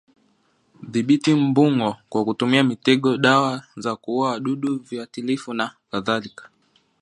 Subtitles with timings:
[0.91, 6.45] Dhibiti mbung'o kwa kutumia mitego dawa za kuua wadudu viuatilifu na kadhalika